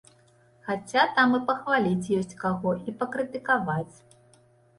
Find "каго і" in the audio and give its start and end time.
2.45-2.95